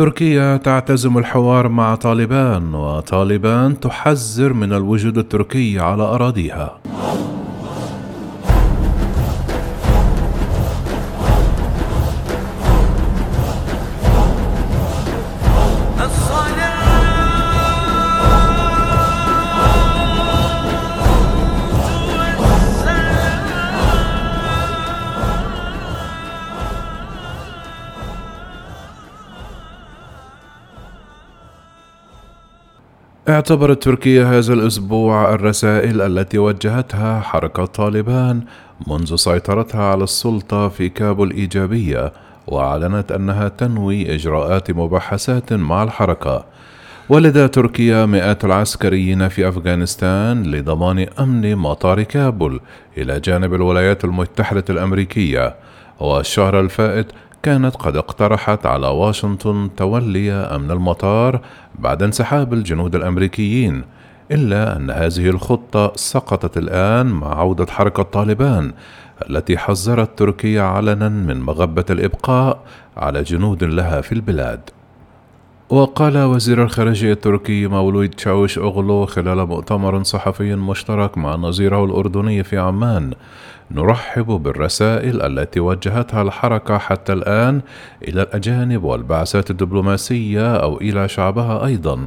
[0.00, 6.78] تركيا تعتزم الحوار مع طالبان وطالبان تحذر من الوجود التركي على أراضيها.
[33.30, 38.40] اعتبرت تركيا هذا الأسبوع الرسائل التي وجهتها حركة طالبان
[38.86, 42.12] منذ سيطرتها على السلطة في كابول إيجابية
[42.46, 46.44] وأعلنت أنها تنوي إجراءات مباحثات مع الحركة.
[47.08, 52.60] ولدى تركيا مئات العسكريين في أفغانستان لضمان أمن مطار كابول
[52.98, 55.56] إلى جانب الولايات المتحدة الأمريكية.
[56.00, 57.06] والشهر الفائت
[57.42, 61.40] كانت قد اقترحت على واشنطن تولي أمن المطار
[61.78, 63.84] بعد انسحاب الجنود الأمريكيين
[64.32, 68.72] إلا أن هذه الخطة سقطت الآن مع عودة حركة طالبان
[69.30, 72.62] التي حذرت تركيا علنا من مغبة الإبقاء
[72.96, 74.60] على جنود لها في البلاد.
[75.70, 82.58] وقال وزير الخارجية التركي مولود تشاوش أغلو خلال مؤتمر صحفي مشترك مع نظيره الأردني في
[82.58, 83.12] عمان.
[83.70, 87.60] نرحب بالرسائل التي وجهتها الحركة حتى الآن
[88.02, 92.06] إلى الأجانب والبعثات الدبلوماسية أو إلى شعبها أيضا.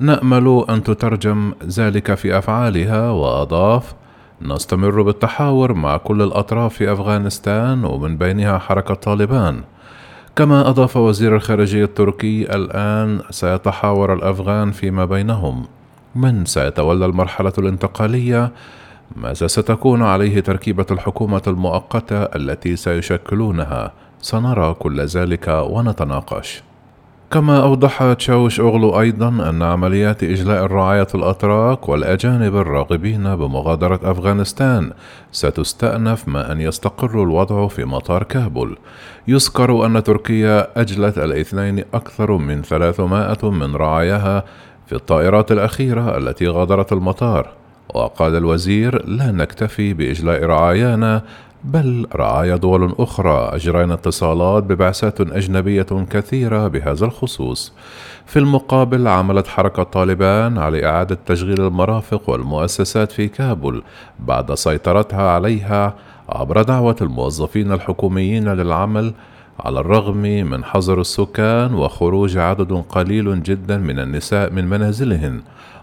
[0.00, 3.94] نأمل أن تترجم ذلك في أفعالها وأضاف
[4.42, 9.62] نستمر بالتحاور مع كل الأطراف في أفغانستان ومن بينها حركة طالبان.
[10.38, 15.64] كما أضاف وزير الخارجية التركي الآن سيتحاور الأفغان فيما بينهم.
[16.14, 18.52] من سيتولى المرحلة الانتقالية؟
[19.16, 26.62] ماذا ستكون عليه تركيبة الحكومة المؤقتة التي سيشكلونها؟ سنرى كل ذلك ونتناقش.
[27.30, 34.92] كما أوضح تشاوش أغلو أيضا أن عمليات إجلاء الرعاية الأتراك والأجانب الراغبين بمغادرة أفغانستان
[35.32, 38.78] ستستأنف ما أن يستقر الوضع في مطار كابول.
[39.28, 44.44] يذكر أن تركيا أجلت الاثنين أكثر من 300 من رعاياها
[44.86, 47.48] في الطائرات الأخيرة التي غادرت المطار
[47.94, 51.22] وقال الوزير لا نكتفي بإجلاء رعايانا
[51.64, 57.72] بل رعايا دول أخرى أجرينا اتصالات ببعثات أجنبية كثيرة بهذا الخصوص.
[58.26, 63.82] في المقابل عملت حركة طالبان على إعادة تشغيل المرافق والمؤسسات في كابول
[64.18, 65.94] بعد سيطرتها عليها
[66.28, 69.12] عبر دعوة الموظفين الحكوميين للعمل
[69.60, 75.40] على الرغم من حظر السكان وخروج عدد قليل جدا من النساء من منازلهن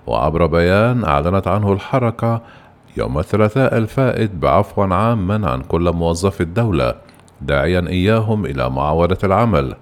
[0.08, 2.41] وعبر بيان أعلنت عنه الحركة
[2.97, 6.95] يوم الثلاثاء الفائت بعفو عاما عن كل موظفي الدولة
[7.41, 9.75] داعيا إياهم إلى معاودة العمل.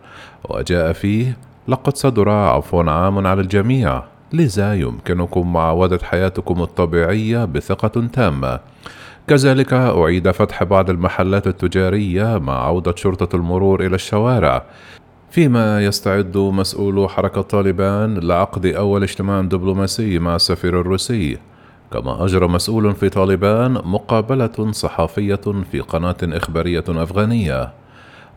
[0.49, 1.37] وجاء فيه
[1.67, 4.03] لقد صدر عفو عام على الجميع
[4.33, 8.59] لذا يمكنكم معاودة حياتكم الطبيعية بثقة تامة.
[9.27, 14.63] كذلك أعيد فتح بعض المحلات التجارية مع عودة شرطة المرور إلى الشوارع.
[15.31, 21.37] فيما يستعد مسؤولو حركة طالبان لعقد أول اجتماع دبلوماسي مع السفير الروسي.
[21.93, 27.73] كما أجرى مسؤول في طالبان مقابلة صحفية في قناة إخبارية أفغانية.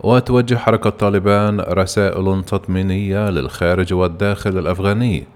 [0.01, 5.27] وتوجه حركة طالبان رسائل تطمينية للخارج والداخل الأفغاني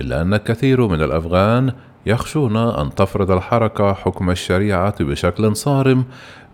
[0.00, 1.72] إلا أن الكثير من الأفغان
[2.06, 6.04] يخشون أن تفرض الحركة حكم الشريعة بشكل صارم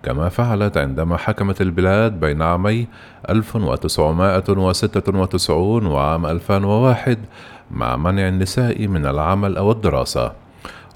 [0.02, 2.86] كما فعلت عندما حكمت البلاد بين عامي
[3.30, 7.18] 1996 وعام 2001
[7.70, 10.43] مع منع النساء من العمل أو الدراسة.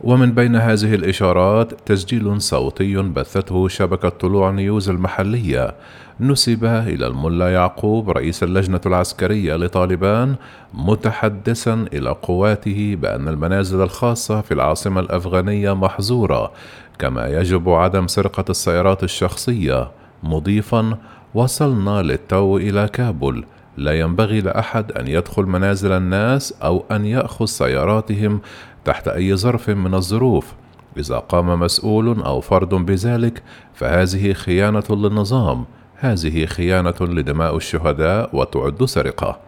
[0.01, 5.75] ومن بين هذه الإشارات تسجيل صوتي بثته شبكة طلوع نيوز المحلية.
[6.21, 10.35] نسب إلى الملا يعقوب رئيس اللجنة العسكرية لطالبان
[10.75, 16.53] متحدثا إلى قواته بأن المنازل الخاصة في العاصمة الأفغانية محظورة
[16.99, 19.91] كما يجب عدم سرقة السيارات الشخصية.
[20.23, 20.99] مضيفا
[21.35, 23.45] وصلنا للتو إلى كابول
[23.79, 28.41] لا ينبغي لأحد أن يدخل منازل الناس أو أن يأخذ سياراتهم
[28.85, 30.55] تحت أي ظرف من الظروف.
[30.97, 33.43] إذا قام مسؤول أو فرد بذلك
[33.75, 35.65] فهذه خيانة للنظام.
[35.95, 39.39] هذه خيانة لدماء الشهداء وتعد سرقة.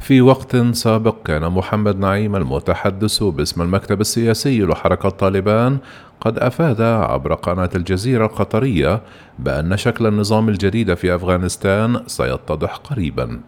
[0.00, 5.78] في وقت سابق كان محمد نعيم المتحدث باسم المكتب السياسي لحركة طالبان
[6.20, 9.02] قد أفاد عبر قناة الجزيرة القطرية
[9.38, 13.40] بأن شكل النظام الجديد في أفغانستان سيتضح قريبا.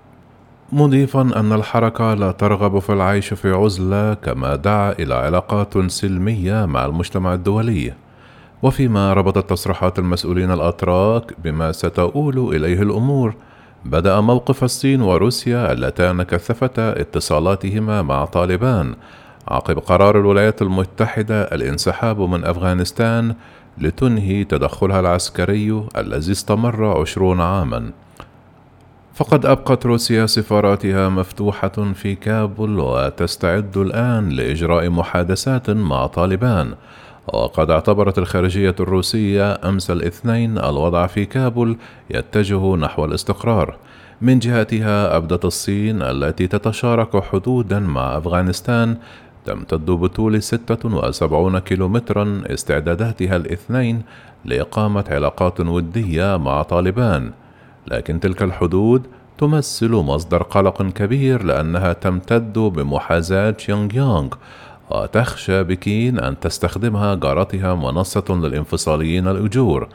[0.75, 6.87] مضيفا أن الحركة لا ترغب في العيش في عزلة كما دعا إلى علاقات سلمية مع
[6.87, 7.93] المجتمع الدولي.
[8.63, 13.35] وفيما ربطت تصريحات المسؤولين الأتراك بما ستؤول إليه الأمور
[13.85, 18.95] بدأ موقف الصين وروسيا اللتان كثفتا اتصالاتهما مع طالبان
[19.49, 23.35] عقب قرار الولايات المتحدة الانسحاب من أفغانستان
[23.79, 27.93] لتنهي تدخلها العسكري الذي استمر عشرون عاما.
[29.15, 36.75] فقد أبقت روسيا سفاراتها مفتوحة في كابول وتستعد الآن لإجراء محادثات مع طالبان.
[37.27, 41.77] وقد اعتبرت الخارجية الروسية أمس الاثنين الوضع في كابول
[42.11, 43.77] يتجه نحو الاستقرار.
[44.21, 48.97] من جهتها أبدت الصين التي تتشارك حدودا مع أفغانستان.
[49.45, 54.03] تمتد بطول 76 كيلومترا استعداداتها الاثنين
[54.45, 57.31] لإقامة علاقات ودية مع طالبان.
[57.87, 59.07] لكن تلك الحدود
[59.39, 64.29] تمثل مصدر قلق كبير لأنها تمتد بمحاذاة يونغ يونغ
[64.91, 69.89] وتخشى بكين أن تستخدمها جارتها منصة للانفصاليين الأجور.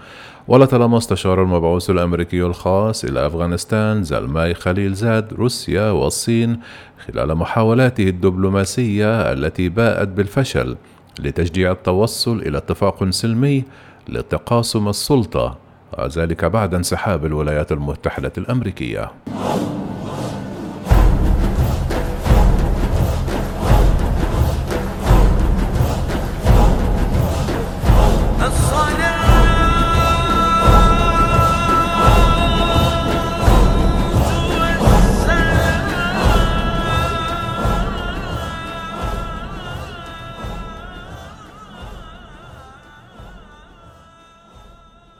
[0.48, 6.60] ولطالما استشار المبعوث الأمريكي الخاص إلى أفغانستان زلماي خليل زاد روسيا والصين
[7.06, 10.78] خلال محاولاته الدبلوماسية التي باءت بالفشل
[11.20, 13.64] لتشجيع التوصل إلى اتفاق سلمي
[14.10, 15.67] لتقاسم السلطة.
[16.00, 19.12] وذلك بعد انسحاب الولايات المتحدة الأمريكية.